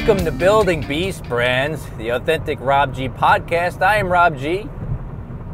Welcome 0.00 0.24
to 0.24 0.32
Building 0.32 0.80
Beast 0.80 1.24
Brands, 1.24 1.84
the 1.98 2.08
authentic 2.08 2.58
Rob 2.62 2.94
G 2.94 3.10
podcast. 3.10 3.82
I 3.82 3.98
am 3.98 4.08
Rob 4.08 4.34
G. 4.34 4.66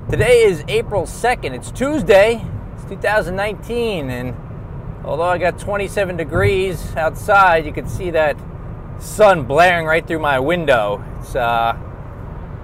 Today 0.08 0.45
is 0.45 0.62
April 0.69 1.03
2nd. 1.03 1.53
It's 1.53 1.72
Tuesday. 1.72 2.46
It's 2.77 2.85
2019 2.85 4.09
and 4.09 4.37
although 5.04 5.24
I 5.24 5.38
got 5.38 5.59
27 5.59 6.17
degrees 6.17 6.95
outside, 6.95 7.67
you 7.67 7.72
can 7.72 7.88
see 7.88 8.10
that 8.10 8.38
sun 9.01 9.42
blaring 9.42 9.85
right 9.85 10.06
through 10.06 10.21
my 10.21 10.38
window. 10.38 11.04
It's 11.19 11.35
uh 11.35 11.76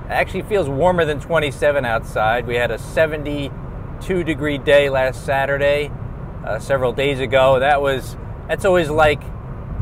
it 0.04 0.12
actually 0.12 0.42
feels 0.42 0.68
warmer 0.68 1.04
than 1.04 1.18
27 1.18 1.84
outside. 1.84 2.46
We 2.46 2.54
had 2.54 2.70
a 2.70 2.78
72 2.78 4.22
degree 4.22 4.58
day 4.58 4.88
last 4.88 5.26
Saturday, 5.26 5.90
uh, 6.46 6.60
several 6.60 6.92
days 6.92 7.18
ago. 7.18 7.58
That 7.58 7.82
was 7.82 8.16
that's 8.46 8.64
always 8.64 8.88
like 8.88 9.20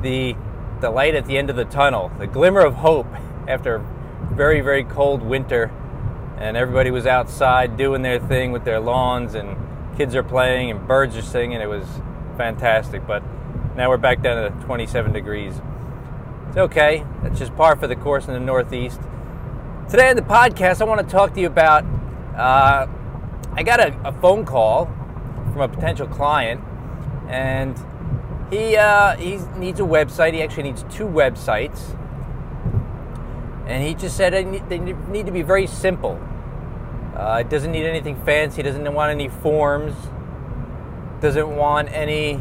the 0.01 0.35
the 0.81 0.91
light 0.91 1.15
at 1.15 1.27
the 1.27 1.39
end 1.39 1.51
of 1.51 1.57
the 1.57 1.65
tunnel, 1.65 2.11
the 2.19 2.27
glimmer 2.27 2.61
of 2.61 2.75
hope 2.75 3.07
after 3.47 3.77
a 3.77 4.35
very, 4.35 4.61
very 4.61 4.85
cold 4.85 5.23
winter. 5.23 5.71
And 6.39 6.57
everybody 6.57 6.91
was 6.91 7.07
outside 7.07 7.77
doing 7.77 8.03
their 8.03 8.19
thing 8.19 8.53
with 8.53 8.65
their 8.65 8.81
lawns, 8.81 9.35
and 9.35 9.57
kids 9.97 10.15
are 10.15 10.23
playing, 10.23 10.71
and 10.71 10.89
birds 10.89 11.17
are 11.17 11.23
singing. 11.23 11.61
It 11.61 11.69
was 11.69 11.87
fantastic. 12.39 13.07
But 13.07 13.23
now 13.77 13.91
we're 13.91 13.99
back 13.99 14.23
down 14.23 14.51
to 14.51 14.65
27 14.65 15.13
degrees. 15.13 15.61
It's 16.49 16.57
okay. 16.57 17.05
That's 17.23 17.39
just 17.39 17.55
par 17.57 17.77
for 17.77 17.87
the 17.87 17.97
course 17.97 18.27
in 18.27 18.33
the 18.33 18.41
Northeast. 18.41 19.01
Today 19.91 20.09
on 20.09 20.17
the 20.17 20.23
podcast, 20.23 20.81
I 20.81 20.85
want 20.85 21.07
to 21.07 21.13
talk 21.13 21.35
to 21.35 21.41
you 21.41 21.47
about. 21.47 21.85
Uh, 22.35 22.87
I 23.53 23.63
got 23.63 23.81
a, 23.81 24.01
a 24.05 24.13
phone 24.21 24.47
call 24.47 24.87
from 25.53 25.61
a 25.61 25.69
potential 25.69 26.07
client, 26.07 26.63
and 27.29 27.77
he 28.51 28.77
uh, 28.77 29.17
he 29.17 29.39
needs 29.57 29.79
a 29.81 29.85
website. 29.85 30.35
He 30.35 30.43
actually 30.43 30.65
needs 30.65 30.85
two 30.91 31.07
websites, 31.07 31.97
and 33.67 33.87
he 33.87 33.95
just 33.95 34.17
said 34.17 34.33
they 34.33 34.79
need 34.79 35.27
to 35.27 35.33
be 35.33 35.43
very 35.43 35.67
simple. 35.67 36.21
Uh, 37.15 37.39
it 37.41 37.49
doesn't 37.49 37.71
need 37.71 37.85
anything 37.85 38.17
fancy. 38.25 38.63
Doesn't 38.63 38.93
want 38.93 39.13
any 39.13 39.29
forms. 39.29 39.95
Doesn't 41.21 41.55
want 41.55 41.93
any 41.93 42.41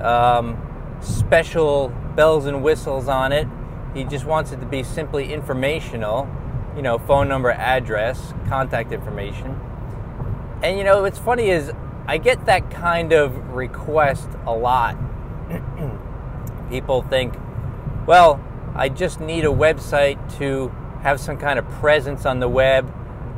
um, 0.00 0.56
special 1.00 1.88
bells 2.14 2.46
and 2.46 2.62
whistles 2.62 3.08
on 3.08 3.32
it. 3.32 3.48
He 3.94 4.04
just 4.04 4.24
wants 4.24 4.52
it 4.52 4.58
to 4.60 4.66
be 4.66 4.82
simply 4.82 5.32
informational. 5.32 6.28
You 6.76 6.82
know, 6.82 6.98
phone 6.98 7.28
number, 7.28 7.50
address, 7.50 8.34
contact 8.48 8.92
information. 8.92 9.58
And 10.62 10.78
you 10.78 10.84
know, 10.84 11.02
what's 11.02 11.18
funny 11.18 11.48
is 11.48 11.72
I 12.08 12.18
get 12.18 12.46
that 12.46 12.70
kind 12.70 13.12
of 13.12 13.50
request 13.50 14.28
a 14.46 14.52
lot. 14.52 14.96
People 16.70 17.02
think, 17.02 17.34
well, 18.06 18.40
I 18.74 18.88
just 18.88 19.20
need 19.20 19.44
a 19.44 19.48
website 19.48 20.38
to 20.38 20.68
have 21.02 21.18
some 21.18 21.36
kind 21.36 21.58
of 21.58 21.68
presence 21.72 22.24
on 22.24 22.40
the 22.40 22.48
web. 22.48 22.92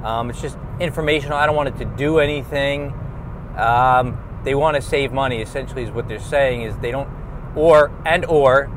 Um, 0.04 0.30
it's 0.30 0.40
just 0.40 0.58
informational. 0.80 1.38
I 1.38 1.46
don't 1.46 1.56
want 1.56 1.68
it 1.68 1.78
to 1.78 1.84
do 1.84 2.18
anything. 2.18 2.92
Um, 3.56 4.18
they 4.44 4.54
want 4.54 4.76
to 4.76 4.82
save 4.82 5.12
money. 5.12 5.40
Essentially, 5.40 5.82
is 5.82 5.90
what 5.90 6.08
they're 6.08 6.18
saying 6.18 6.62
is 6.62 6.76
they 6.78 6.90
don't, 6.90 7.08
or 7.56 7.90
and 8.04 8.24
or 8.26 8.70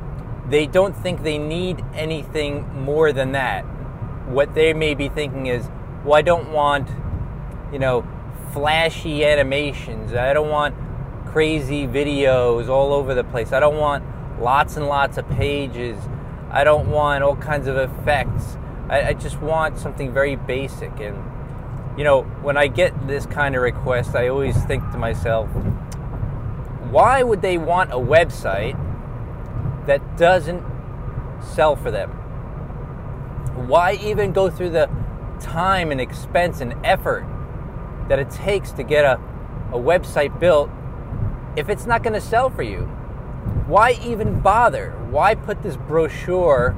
they 0.50 0.67
don't 0.67 0.95
think 0.95 1.23
they 1.23 1.38
need 1.38 1.83
anything 1.94 2.83
more 2.83 3.11
than 3.11 3.31
that. 3.33 3.61
What 4.28 4.53
they 4.53 4.73
may 4.73 4.94
be 4.94 5.09
thinking 5.09 5.48
is, 5.48 5.70
well, 6.03 6.16
I 6.16 6.22
don't 6.22 6.52
want, 6.52 6.89
you 7.72 7.80
know, 7.80 8.02
flashy 8.53 9.25
animations. 9.25 10.13
I 10.13 10.33
don't 10.33 10.49
want 10.49 10.75
crazy 11.27 11.88
videos 11.88 12.67
all 12.67 12.93
over 12.93 13.13
the 13.13 13.23
place. 13.23 13.53
I 13.53 13.59
don't 13.59 13.77
want 13.77 14.03
lots 14.41 14.77
and 14.77 14.88
lots 14.88 15.17
of 15.17 15.30
pages. 15.30 15.97
I 16.49 16.63
don't 16.63 16.89
want 16.89 17.23
all 17.23 17.35
kinds 17.35 17.67
of 17.67 17.77
effects. 17.77 18.58
I, 18.89 19.09
I 19.09 19.13
just 19.13 19.41
want 19.41 19.77
something 19.77 20.14
very 20.14 20.36
basic. 20.36 20.99
And, 20.99 21.17
you 21.98 22.03
know, 22.03 22.23
when 22.42 22.58
I 22.58 22.67
get 22.67 23.08
this 23.08 23.26
kind 23.26 23.55
of 23.55 23.61
request, 23.61 24.15
I 24.15 24.27
always 24.27 24.61
think 24.65 24.83
to 24.92 24.97
myself, 24.97 25.49
why 26.89 27.23
would 27.23 27.42
they 27.42 27.58
want 27.58 27.92
a 27.93 27.97
website 27.97 28.77
that 29.86 30.17
doesn't 30.17 30.64
sell 31.42 31.77
for 31.77 31.89
them? 31.89 32.09
Why 33.67 33.93
even 33.93 34.33
go 34.33 34.49
through 34.49 34.71
the 34.71 34.89
time 35.39 35.92
and 35.92 36.02
expense 36.02 36.59
and 36.59 36.76
effort 36.83 37.26
that 38.11 38.20
it 38.20 38.30
takes 38.30 38.72
to 38.72 38.83
get 38.83 39.05
a, 39.05 39.14
a 39.72 39.80
website 39.80 40.38
built 40.38 40.70
if 41.55 41.70
it's 41.70 41.86
not 41.86 42.04
going 42.04 42.11
to 42.11 42.20
sell 42.20 42.49
for 42.49 42.61
you? 42.61 42.80
Why 43.67 43.98
even 44.04 44.42
bother? 44.42 44.92
Why 45.10 45.33
put 45.33 45.64
this 45.64 45.77
brochure, 45.77 46.76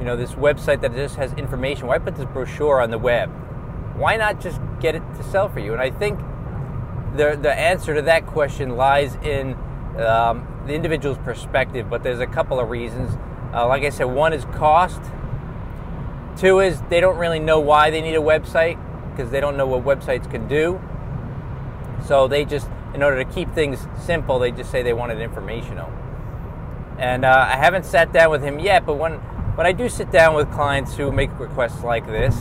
you 0.00 0.04
know, 0.04 0.16
this 0.16 0.32
website 0.32 0.80
that 0.80 0.92
just 0.94 1.14
has 1.14 1.32
information, 1.34 1.86
why 1.86 1.98
put 1.98 2.16
this 2.16 2.24
brochure 2.24 2.80
on 2.80 2.90
the 2.90 2.98
web? 2.98 3.30
Why 3.94 4.16
not 4.16 4.40
just 4.40 4.60
get 4.80 4.96
it 4.96 5.02
to 5.14 5.22
sell 5.22 5.48
for 5.48 5.60
you? 5.60 5.72
And 5.72 5.80
I 5.80 5.92
think 5.92 6.18
the, 7.16 7.38
the 7.40 7.54
answer 7.54 7.94
to 7.94 8.02
that 8.02 8.26
question 8.26 8.70
lies 8.70 9.14
in 9.22 9.54
um, 10.04 10.44
the 10.66 10.74
individual's 10.74 11.18
perspective, 11.18 11.88
but 11.88 12.02
there's 12.02 12.18
a 12.18 12.26
couple 12.26 12.58
of 12.58 12.68
reasons. 12.68 13.16
Uh, 13.54 13.68
like 13.68 13.84
I 13.84 13.90
said, 13.90 14.06
one 14.06 14.32
is 14.32 14.44
cost. 14.46 15.00
Two 16.36 16.58
is 16.58 16.82
they 16.90 16.98
don't 16.98 17.16
really 17.16 17.38
know 17.38 17.60
why 17.60 17.90
they 17.90 18.00
need 18.00 18.16
a 18.16 18.20
website 18.20 18.76
because 19.14 19.30
they 19.30 19.40
don't 19.40 19.56
know 19.56 19.66
what 19.66 19.84
websites 19.84 20.30
can 20.30 20.48
do. 20.48 20.80
So 22.06 22.28
they 22.28 22.44
just, 22.44 22.68
in 22.94 23.02
order 23.02 23.22
to 23.22 23.30
keep 23.30 23.54
things 23.54 23.86
simple, 24.04 24.38
they 24.38 24.50
just 24.50 24.70
say 24.70 24.82
they 24.82 24.92
want 24.92 25.12
it 25.12 25.20
informational. 25.20 25.92
And 26.98 27.24
uh, 27.24 27.48
I 27.48 27.56
haven't 27.56 27.84
sat 27.84 28.12
down 28.12 28.30
with 28.30 28.42
him 28.42 28.58
yet, 28.58 28.86
but 28.86 28.94
when 28.94 29.20
when 29.54 29.68
I 29.68 29.72
do 29.72 29.88
sit 29.88 30.10
down 30.10 30.34
with 30.34 30.50
clients 30.50 30.96
who 30.96 31.12
make 31.12 31.38
requests 31.38 31.84
like 31.84 32.06
this, 32.06 32.36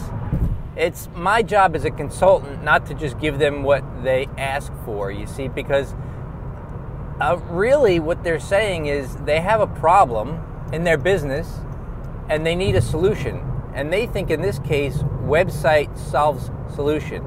it's 0.75 1.09
my 1.13 1.43
job 1.43 1.75
as 1.75 1.85
a 1.85 1.91
consultant 1.91 2.63
not 2.63 2.87
to 2.87 2.95
just 2.95 3.19
give 3.19 3.37
them 3.37 3.61
what 3.61 3.83
they 4.03 4.27
ask 4.35 4.73
for. 4.83 5.11
You 5.11 5.27
see, 5.27 5.47
because 5.47 5.93
uh, 7.21 7.39
really 7.49 7.99
what 7.99 8.23
they're 8.23 8.39
saying 8.39 8.87
is 8.87 9.15
they 9.17 9.41
have 9.41 9.61
a 9.61 9.67
problem 9.67 10.43
in 10.73 10.85
their 10.85 10.97
business 10.97 11.59
and 12.29 12.43
they 12.43 12.55
need 12.55 12.75
a 12.75 12.81
solution. 12.81 13.47
And 13.73 13.91
they 13.91 14.05
think 14.05 14.29
in 14.29 14.41
this 14.41 14.59
case, 14.59 14.97
website 14.97 15.97
solves 15.97 16.51
solution. 16.73 17.23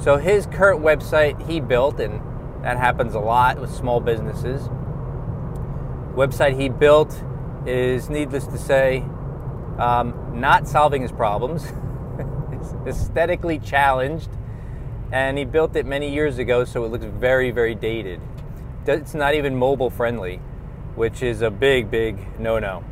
So 0.00 0.16
his 0.16 0.46
current 0.46 0.82
website 0.82 1.48
he 1.48 1.60
built, 1.60 2.00
and 2.00 2.20
that 2.64 2.78
happens 2.78 3.14
a 3.14 3.20
lot 3.20 3.60
with 3.60 3.72
small 3.72 4.00
businesses. 4.00 4.68
Website 6.14 6.58
he 6.58 6.68
built 6.68 7.22
is, 7.66 8.08
needless 8.08 8.46
to 8.46 8.58
say, 8.58 9.04
um, 9.78 10.32
not 10.34 10.66
solving 10.66 11.02
his 11.02 11.12
problems. 11.12 11.66
it's 12.52 12.72
aesthetically 12.86 13.58
challenged, 13.58 14.30
and 15.12 15.38
he 15.38 15.44
built 15.44 15.76
it 15.76 15.86
many 15.86 16.12
years 16.12 16.38
ago, 16.38 16.64
so 16.64 16.84
it 16.84 16.88
looks 16.88 17.04
very, 17.04 17.50
very 17.50 17.74
dated. 17.74 18.20
It's 18.86 19.14
not 19.14 19.34
even 19.34 19.56
mobile 19.56 19.90
friendly, 19.90 20.36
which 20.94 21.22
is 21.22 21.42
a 21.42 21.50
big, 21.50 21.90
big 21.90 22.38
no 22.38 22.58
no. 22.58 22.84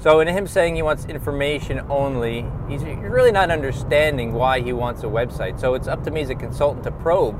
So, 0.00 0.20
in 0.20 0.28
him 0.28 0.46
saying 0.46 0.76
he 0.76 0.82
wants 0.82 1.06
information 1.06 1.80
only, 1.90 2.46
he's 2.68 2.84
really 2.84 3.32
not 3.32 3.50
understanding 3.50 4.32
why 4.32 4.60
he 4.60 4.72
wants 4.72 5.02
a 5.02 5.06
website. 5.06 5.58
So, 5.58 5.74
it's 5.74 5.88
up 5.88 6.04
to 6.04 6.10
me 6.12 6.20
as 6.20 6.30
a 6.30 6.36
consultant 6.36 6.84
to 6.84 6.92
probe 6.92 7.34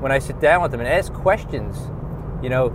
when 0.00 0.12
I 0.12 0.20
sit 0.20 0.40
down 0.40 0.62
with 0.62 0.72
him 0.72 0.78
and 0.78 0.88
ask 0.88 1.12
questions, 1.12 1.76
you 2.40 2.50
know, 2.50 2.72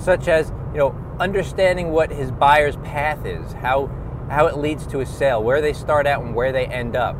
such 0.00 0.26
as, 0.26 0.50
you 0.72 0.78
know, 0.78 0.96
understanding 1.20 1.90
what 1.90 2.10
his 2.10 2.30
buyer's 2.30 2.76
path 2.76 3.26
is, 3.26 3.52
how, 3.52 3.88
how 4.30 4.46
it 4.46 4.56
leads 4.56 4.86
to 4.86 5.00
a 5.00 5.06
sale, 5.06 5.42
where 5.42 5.60
they 5.60 5.74
start 5.74 6.06
out 6.06 6.24
and 6.24 6.34
where 6.34 6.50
they 6.50 6.64
end 6.66 6.96
up. 6.96 7.14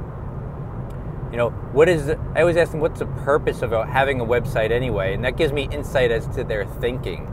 You 1.31 1.37
know, 1.37 1.51
what 1.73 1.89
is, 1.89 2.07
the, 2.07 2.19
I 2.35 2.41
always 2.41 2.57
ask 2.57 2.73
them, 2.73 2.81
what's 2.81 2.99
the 2.99 3.07
purpose 3.07 3.61
of 3.61 3.73
having 3.89 4.21
a 4.21 4.25
website 4.25 4.71
anyway? 4.71 5.13
And 5.13 5.23
that 5.25 5.37
gives 5.37 5.53
me 5.53 5.69
insight 5.71 6.11
as 6.11 6.27
to 6.29 6.45
their 6.45 6.65
thinking. 6.65 7.29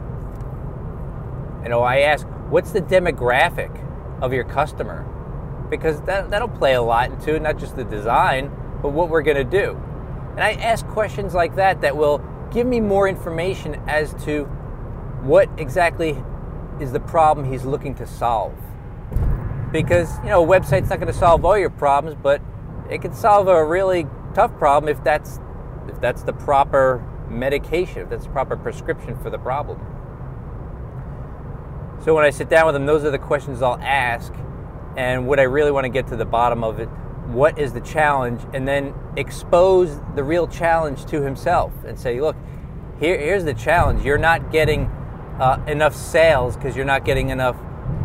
You 1.62 1.70
know, 1.70 1.82
I 1.82 2.00
ask, 2.00 2.26
what's 2.50 2.72
the 2.72 2.80
demographic 2.82 3.86
of 4.20 4.32
your 4.32 4.44
customer 4.44 5.06
because 5.70 6.00
that, 6.02 6.30
that'll 6.30 6.48
play 6.48 6.74
a 6.74 6.82
lot 6.82 7.10
into 7.10 7.38
not 7.38 7.58
just 7.58 7.76
the 7.76 7.84
design, 7.84 8.50
but 8.82 8.90
what 8.90 9.08
we're 9.08 9.22
going 9.22 9.36
to 9.36 9.44
do. 9.44 9.80
And 10.32 10.40
I 10.40 10.52
ask 10.52 10.86
questions 10.86 11.32
like 11.32 11.56
that 11.56 11.80
that 11.80 11.96
will 11.96 12.18
give 12.52 12.66
me 12.66 12.80
more 12.80 13.08
information 13.08 13.80
as 13.86 14.12
to 14.24 14.44
what 15.22 15.48
exactly 15.58 16.22
is 16.80 16.92
the 16.92 17.00
problem 17.00 17.50
he's 17.50 17.64
looking 17.64 17.94
to 17.96 18.06
solve. 18.06 18.54
Because, 19.72 20.18
you 20.18 20.30
know, 20.30 20.42
a 20.42 20.46
website's 20.46 20.90
not 20.90 20.98
going 20.98 21.12
to 21.12 21.18
solve 21.18 21.44
all 21.44 21.56
your 21.56 21.70
problems, 21.70 22.18
but 22.20 22.42
it 22.90 23.00
can 23.02 23.14
solve 23.14 23.46
a 23.46 23.64
really 23.64 24.06
tough 24.34 24.56
problem 24.58 24.88
if 24.88 25.02
that's 25.04 25.38
if 25.88 26.00
that's 26.00 26.22
the 26.22 26.32
proper 26.32 27.04
medication, 27.28 28.02
if 28.02 28.10
that's 28.10 28.24
the 28.24 28.30
proper 28.30 28.56
prescription 28.56 29.16
for 29.18 29.30
the 29.30 29.38
problem. 29.38 29.80
So 32.04 32.14
when 32.14 32.24
I 32.24 32.30
sit 32.30 32.48
down 32.48 32.66
with 32.66 32.74
them, 32.74 32.86
those 32.86 33.04
are 33.04 33.10
the 33.10 33.18
questions 33.18 33.60
I'll 33.60 33.78
ask. 33.80 34.32
And 34.96 35.26
what 35.26 35.38
I 35.38 35.44
really 35.44 35.70
want 35.70 35.84
to 35.84 35.90
get 35.90 36.06
to 36.08 36.16
the 36.16 36.24
bottom 36.24 36.64
of 36.64 36.80
it, 36.80 36.88
what 37.28 37.58
is 37.58 37.72
the 37.72 37.80
challenge? 37.80 38.40
And 38.54 38.66
then 38.66 38.94
expose 39.16 40.00
the 40.14 40.24
real 40.24 40.48
challenge 40.48 41.04
to 41.06 41.20
himself 41.20 41.72
and 41.84 41.98
say, 41.98 42.20
look, 42.20 42.36
here, 42.98 43.18
here's 43.18 43.44
the 43.44 43.54
challenge. 43.54 44.04
You're 44.04 44.18
not 44.18 44.50
getting 44.50 44.86
uh, 45.38 45.62
enough 45.66 45.94
sales 45.94 46.56
because 46.56 46.74
you're 46.74 46.86
not 46.86 47.04
getting 47.04 47.28
enough 47.28 47.56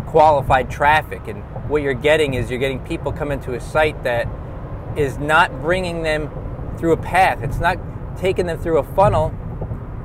qualified 0.08 0.70
traffic. 0.70 1.28
And 1.28 1.42
what 1.70 1.82
you're 1.82 1.94
getting 1.94 2.34
is 2.34 2.50
you're 2.50 2.60
getting 2.60 2.80
people 2.80 3.12
coming 3.12 3.40
to 3.42 3.54
a 3.54 3.62
site 3.62 4.04
that 4.04 4.28
is 4.98 5.18
not 5.18 5.62
bringing 5.62 6.04
them 6.04 6.30
through 6.78 6.92
a 6.92 6.98
path. 6.98 7.42
It's 7.42 7.60
not 7.60 7.78
taking 8.18 8.46
them 8.46 8.58
through 8.58 8.78
a 8.78 8.84
funnel 8.84 9.34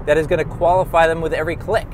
that 0.07 0.17
is 0.17 0.27
going 0.27 0.39
to 0.39 0.45
qualify 0.45 1.07
them 1.07 1.21
with 1.21 1.33
every 1.33 1.57
click. 1.57 1.89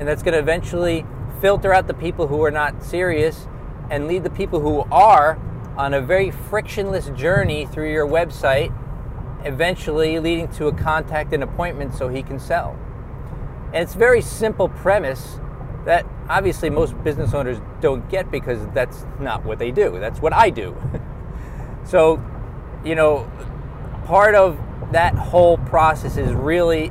And 0.00 0.08
that's 0.08 0.22
going 0.22 0.32
to 0.32 0.40
eventually 0.40 1.04
filter 1.40 1.72
out 1.72 1.86
the 1.86 1.94
people 1.94 2.26
who 2.26 2.42
are 2.42 2.50
not 2.50 2.82
serious 2.82 3.46
and 3.90 4.08
lead 4.08 4.24
the 4.24 4.30
people 4.30 4.60
who 4.60 4.80
are 4.90 5.38
on 5.76 5.94
a 5.94 6.00
very 6.00 6.30
frictionless 6.30 7.10
journey 7.10 7.66
through 7.66 7.92
your 7.92 8.06
website, 8.06 8.74
eventually 9.44 10.18
leading 10.18 10.48
to 10.48 10.66
a 10.66 10.72
contact 10.72 11.32
and 11.32 11.42
appointment 11.42 11.94
so 11.94 12.08
he 12.08 12.22
can 12.22 12.38
sell. 12.38 12.78
And 13.72 13.76
it's 13.76 13.94
a 13.94 13.98
very 13.98 14.22
simple 14.22 14.68
premise 14.68 15.38
that 15.84 16.06
obviously 16.28 16.70
most 16.70 17.02
business 17.04 17.34
owners 17.34 17.58
don't 17.80 18.08
get 18.08 18.30
because 18.30 18.66
that's 18.74 19.04
not 19.18 19.44
what 19.44 19.58
they 19.58 19.70
do. 19.70 19.98
That's 20.00 20.20
what 20.20 20.32
I 20.32 20.50
do. 20.50 20.76
so, 21.84 22.22
you 22.84 22.94
know, 22.94 23.30
part 24.06 24.34
of 24.34 24.58
that 24.92 25.14
whole 25.14 25.58
process 25.58 26.16
is 26.16 26.32
really 26.32 26.90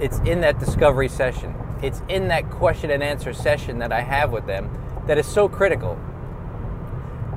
it's 0.00 0.18
in 0.20 0.40
that 0.40 0.58
discovery 0.58 1.08
session. 1.08 1.54
It's 1.82 2.00
in 2.08 2.28
that 2.28 2.48
question 2.50 2.90
and 2.90 3.02
answer 3.02 3.32
session 3.32 3.78
that 3.80 3.92
I 3.92 4.00
have 4.00 4.30
with 4.30 4.46
them 4.46 4.70
that 5.06 5.18
is 5.18 5.26
so 5.26 5.48
critical. 5.48 5.98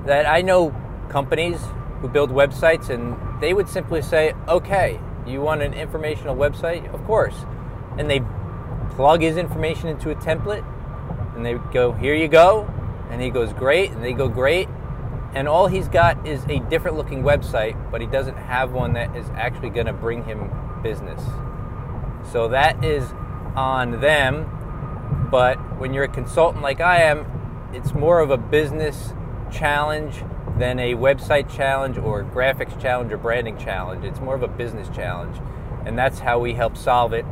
That 0.05 0.27
I 0.27 0.41
know 0.41 0.73
companies 1.09 1.59
who 1.99 2.07
build 2.07 2.29
websites 2.29 2.89
and 2.89 3.17
they 3.41 3.53
would 3.53 3.67
simply 3.67 4.01
say, 4.01 4.33
okay, 4.47 4.99
you 5.25 5.41
want 5.41 5.61
an 5.61 5.73
informational 5.73 6.35
website? 6.35 6.93
Of 6.93 7.03
course. 7.05 7.35
And 7.97 8.09
they 8.09 8.21
plug 8.91 9.21
his 9.21 9.37
information 9.37 9.89
into 9.89 10.11
a 10.11 10.15
template 10.15 10.63
and 11.35 11.45
they 11.45 11.55
go, 11.73 11.91
here 11.91 12.13
you 12.13 12.27
go. 12.27 12.71
And 13.09 13.21
he 13.21 13.29
goes, 13.29 13.51
great. 13.53 13.91
And 13.91 14.03
they 14.03 14.13
go, 14.13 14.27
great. 14.27 14.67
And 15.33 15.47
all 15.47 15.67
he's 15.67 15.87
got 15.87 16.25
is 16.25 16.43
a 16.45 16.59
different 16.69 16.95
looking 16.97 17.23
website, 17.23 17.75
but 17.91 17.99
he 17.99 18.07
doesn't 18.07 18.37
have 18.37 18.71
one 18.71 18.93
that 18.93 19.15
is 19.15 19.25
actually 19.31 19.69
going 19.69 19.87
to 19.87 19.93
bring 19.93 20.23
him 20.23 20.49
business. 20.81 21.21
So 22.31 22.47
that 22.49 22.83
is 22.85 23.13
on 23.55 24.01
them. 24.01 25.27
But 25.31 25.57
when 25.79 25.93
you're 25.93 26.03
a 26.03 26.09
consultant 26.09 26.63
like 26.63 26.79
I 26.81 27.01
am, 27.01 27.25
it's 27.73 27.93
more 27.93 28.19
of 28.19 28.29
a 28.31 28.37
business 28.37 29.13
challenge 29.51 30.23
than 30.57 30.79
a 30.79 30.93
website 30.93 31.53
challenge 31.53 31.97
or 31.97 32.23
graphics 32.23 32.79
challenge 32.79 33.11
or 33.11 33.17
branding 33.17 33.57
challenge. 33.57 34.05
It's 34.05 34.19
more 34.19 34.35
of 34.35 34.43
a 34.43 34.47
business 34.47 34.87
challenge. 34.95 35.37
And 35.85 35.97
that's 35.97 36.19
how 36.19 36.39
we 36.39 36.53
help 36.53 36.77
solve 36.77 37.13
it 37.13 37.25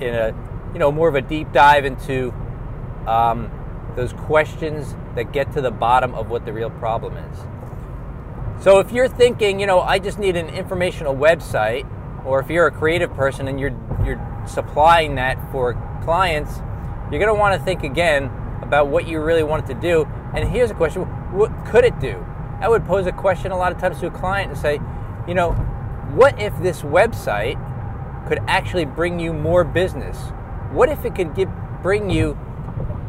in 0.00 0.14
a, 0.14 0.28
you 0.72 0.78
know, 0.78 0.92
more 0.92 1.08
of 1.08 1.14
a 1.14 1.20
deep 1.20 1.52
dive 1.52 1.84
into 1.84 2.32
um, 3.06 3.50
those 3.96 4.12
questions 4.12 4.94
that 5.16 5.32
get 5.32 5.52
to 5.54 5.60
the 5.60 5.70
bottom 5.70 6.14
of 6.14 6.30
what 6.30 6.44
the 6.44 6.52
real 6.52 6.70
problem 6.70 7.16
is. 7.16 7.38
So 8.62 8.78
if 8.78 8.92
you're 8.92 9.08
thinking, 9.08 9.60
you 9.60 9.66
know, 9.66 9.80
I 9.80 9.98
just 9.98 10.18
need 10.18 10.36
an 10.36 10.48
informational 10.48 11.14
website, 11.14 11.86
or 12.24 12.40
if 12.40 12.48
you're 12.48 12.66
a 12.66 12.72
creative 12.72 13.12
person 13.14 13.48
and 13.48 13.58
you're 13.58 13.70
you're 14.08 14.44
supplying 14.46 15.14
that 15.16 15.38
for 15.52 15.74
clients, 16.02 16.58
you're 17.10 17.20
going 17.20 17.34
to 17.34 17.34
want 17.34 17.58
to 17.58 17.64
think 17.64 17.82
again 17.82 18.24
about 18.62 18.88
what 18.88 19.06
you 19.06 19.20
really 19.20 19.42
want 19.42 19.64
it 19.64 19.74
to 19.74 19.80
do. 19.80 20.06
And 20.34 20.48
here's 20.48 20.70
a 20.70 20.74
question 20.74 21.02
what 21.32 21.52
could 21.66 21.84
it 21.84 21.98
do? 22.00 22.24
I 22.60 22.68
would 22.68 22.84
pose 22.86 23.06
a 23.06 23.12
question 23.12 23.52
a 23.52 23.56
lot 23.56 23.72
of 23.72 23.78
times 23.78 24.00
to 24.00 24.06
a 24.06 24.10
client 24.10 24.50
and 24.50 24.58
say, 24.58 24.80
you 25.28 25.34
know, 25.34 25.52
what 26.14 26.40
if 26.40 26.56
this 26.60 26.82
website 26.82 27.56
could 28.26 28.40
actually 28.48 28.84
bring 28.84 29.20
you 29.20 29.32
more 29.32 29.64
business? 29.64 30.16
What 30.72 30.88
if 30.88 31.04
it 31.04 31.14
could 31.14 31.34
give, 31.34 31.48
bring 31.82 32.10
you 32.10 32.36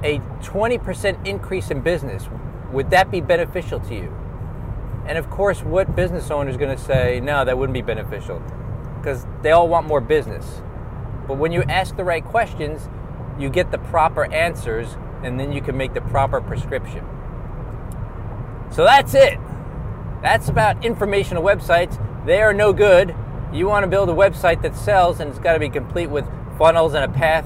a 0.04 0.20
20% 0.42 1.28
increase 1.28 1.72
in 1.72 1.82
business? 1.82 2.28
Would 2.72 2.90
that 2.92 3.10
be 3.10 3.22
beneficial 3.22 3.80
to 3.82 3.96
you? 3.96 4.16
And 5.08 5.18
of 5.18 5.30
course, 5.30 5.64
what 5.64 5.96
business 5.96 6.30
owner 6.30 6.50
is 6.50 6.58
going 6.58 6.76
to 6.76 6.84
say, 6.84 7.20
no, 7.20 7.44
that 7.44 7.58
wouldn't 7.58 7.74
be 7.74 7.82
beneficial? 7.82 8.40
Because 8.98 9.26
they 9.42 9.52
all 9.52 9.68
want 9.68 9.88
more 9.88 10.02
business. 10.02 10.62
But 11.30 11.38
when 11.38 11.52
you 11.52 11.62
ask 11.70 11.96
the 11.96 12.04
right 12.04 12.26
questions, 12.26 12.90
you 13.38 13.52
get 13.52 13.70
the 13.70 13.78
proper 13.78 14.26
answers, 14.34 14.98
and 15.24 15.40
then 15.40 15.52
you 15.52 15.62
can 15.62 15.78
make 15.78 15.94
the 15.94 16.02
proper 16.02 16.42
prescription. 16.42 17.06
So 18.72 18.84
that's 18.84 19.14
it. 19.14 19.38
That's 20.24 20.50
about 20.50 20.84
informational 20.84 21.44
websites. 21.44 22.04
They 22.26 22.42
are 22.42 22.52
no 22.52 22.74
good. 22.74 23.16
You 23.54 23.68
want 23.68 23.84
to 23.84 23.88
build 23.88 24.10
a 24.10 24.14
website 24.14 24.64
that 24.64 24.76
sells, 24.76 25.20
and 25.20 25.30
it's 25.30 25.38
got 25.38 25.54
to 25.54 25.60
be 25.60 25.70
complete 25.70 26.10
with 26.10 26.26
funnels 26.58 26.96
and 26.96 27.06
a 27.06 27.14
path 27.16 27.46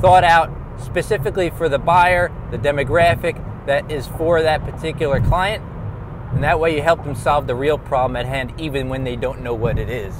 thought 0.00 0.24
out 0.24 0.50
specifically 0.78 1.48
for 1.48 1.70
the 1.70 1.78
buyer, 1.78 2.30
the 2.50 2.58
demographic 2.58 3.42
that 3.64 3.90
is 3.90 4.06
for 4.08 4.42
that 4.42 4.62
particular 4.62 5.22
client. 5.22 5.64
And 6.32 6.44
that 6.44 6.60
way 6.60 6.76
you 6.76 6.82
help 6.82 7.02
them 7.02 7.14
solve 7.14 7.46
the 7.46 7.54
real 7.54 7.78
problem 7.78 8.16
at 8.16 8.26
hand, 8.26 8.52
even 8.58 8.90
when 8.90 9.04
they 9.04 9.16
don't 9.16 9.40
know 9.40 9.54
what 9.54 9.78
it 9.78 9.88
is. 9.88 10.14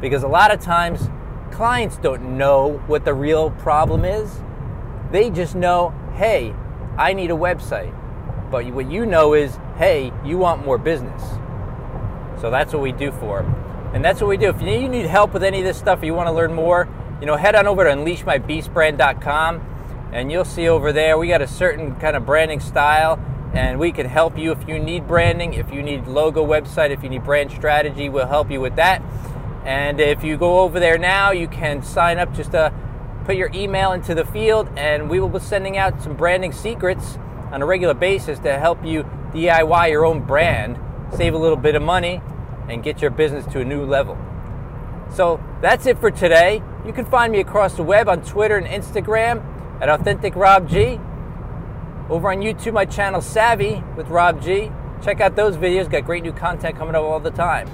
Because 0.00 0.22
a 0.22 0.28
lot 0.28 0.50
of 0.50 0.60
times, 0.60 1.10
clients 1.50 1.96
don't 1.98 2.38
know 2.38 2.82
what 2.86 3.04
the 3.04 3.14
real 3.14 3.50
problem 3.50 4.04
is. 4.04 4.40
They 5.10 5.30
just 5.30 5.54
know, 5.54 5.94
hey, 6.14 6.54
I 6.96 7.12
need 7.12 7.30
a 7.30 7.34
website. 7.34 7.94
But 8.50 8.66
what 8.72 8.90
you 8.90 9.06
know 9.06 9.34
is, 9.34 9.58
hey, 9.76 10.12
you 10.24 10.38
want 10.38 10.64
more 10.64 10.78
business. 10.78 11.22
So 12.40 12.50
that's 12.50 12.72
what 12.72 12.82
we 12.82 12.92
do 12.92 13.12
for 13.12 13.42
them. 13.42 13.54
And 13.94 14.04
that's 14.04 14.20
what 14.20 14.28
we 14.28 14.36
do. 14.36 14.48
If 14.48 14.62
you 14.62 14.88
need 14.88 15.06
help 15.06 15.32
with 15.32 15.42
any 15.42 15.58
of 15.58 15.64
this 15.64 15.78
stuff, 15.78 16.02
you 16.02 16.14
want 16.14 16.28
to 16.28 16.32
learn 16.32 16.52
more, 16.52 16.88
you 17.20 17.26
know, 17.26 17.36
head 17.36 17.54
on 17.54 17.66
over 17.66 17.84
to 17.84 17.90
unleashmybeastbrand.com 17.90 19.66
and 20.12 20.32
you'll 20.32 20.44
see 20.44 20.68
over 20.68 20.92
there 20.92 21.16
we 21.18 21.28
got 21.28 21.40
a 21.40 21.46
certain 21.46 21.94
kind 21.96 22.16
of 22.16 22.26
branding 22.26 22.60
style 22.60 23.18
and 23.52 23.78
we 23.78 23.92
can 23.92 24.06
help 24.06 24.38
you 24.38 24.52
if 24.52 24.68
you 24.68 24.78
need 24.78 25.06
branding, 25.08 25.54
if 25.54 25.72
you 25.72 25.82
need 25.82 26.06
logo 26.06 26.44
website, 26.44 26.90
if 26.90 27.02
you 27.02 27.08
need 27.08 27.24
brand 27.24 27.50
strategy, 27.50 28.08
we'll 28.08 28.26
help 28.26 28.50
you 28.50 28.60
with 28.60 28.76
that. 28.76 29.02
And 29.64 30.00
if 30.00 30.24
you 30.24 30.36
go 30.36 30.60
over 30.60 30.80
there 30.80 30.98
now, 30.98 31.32
you 31.32 31.46
can 31.48 31.82
sign 31.82 32.18
up 32.18 32.34
just 32.34 32.52
to 32.52 32.72
put 33.24 33.36
your 33.36 33.50
email 33.54 33.92
into 33.92 34.14
the 34.14 34.24
field 34.24 34.68
and 34.76 35.10
we 35.10 35.20
will 35.20 35.28
be 35.28 35.38
sending 35.38 35.76
out 35.76 36.02
some 36.02 36.16
branding 36.16 36.52
secrets 36.52 37.18
on 37.52 37.62
a 37.62 37.66
regular 37.66 37.94
basis 37.94 38.38
to 38.40 38.58
help 38.58 38.84
you 38.84 39.02
DIY 39.32 39.90
your 39.90 40.04
own 40.04 40.22
brand, 40.24 40.78
save 41.14 41.34
a 41.34 41.38
little 41.38 41.56
bit 41.56 41.74
of 41.74 41.82
money 41.82 42.22
and 42.68 42.82
get 42.82 43.02
your 43.02 43.10
business 43.10 43.44
to 43.52 43.60
a 43.60 43.64
new 43.64 43.84
level. 43.84 44.16
So 45.12 45.42
that's 45.60 45.86
it 45.86 45.98
for 45.98 46.10
today. 46.10 46.62
You 46.86 46.92
can 46.92 47.04
find 47.04 47.32
me 47.32 47.40
across 47.40 47.74
the 47.74 47.82
web 47.82 48.08
on 48.08 48.22
Twitter 48.22 48.56
and 48.56 48.66
Instagram 48.66 49.44
at 49.80 49.88
Authentic 49.88 50.34
Rob 50.36 50.68
G. 50.68 50.98
Over 52.08 52.30
on 52.30 52.40
YouTube, 52.40 52.72
my 52.72 52.84
channel 52.84 53.20
Savvy 53.20 53.82
with 53.96 54.08
Rob 54.08 54.42
G. 54.42 54.70
Check 55.02 55.20
out 55.20 55.36
those 55.36 55.56
videos, 55.56 55.90
got 55.90 56.04
great 56.04 56.22
new 56.22 56.32
content 56.32 56.76
coming 56.76 56.94
up 56.94 57.02
all 57.02 57.20
the 57.20 57.30
time. 57.30 57.68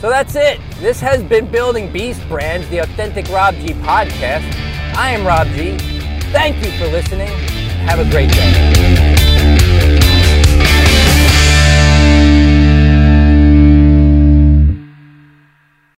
So 0.00 0.10
that's 0.10 0.34
it. 0.34 0.60
This 0.78 1.00
has 1.00 1.22
been 1.22 1.50
Building 1.50 1.90
Beast 1.90 2.26
Brands, 2.28 2.68
the 2.68 2.78
Authentic 2.78 3.28
Rob 3.28 3.54
G 3.54 3.68
podcast. 3.68 4.44
I 4.94 5.10
am 5.10 5.26
Rob 5.26 5.46
G. 5.48 5.78
Thank 6.32 6.62
you 6.64 6.70
for 6.78 6.86
listening. 6.88 7.28
Have 7.86 7.98
a 7.98 8.10
great 8.10 8.30
day. 8.30 9.15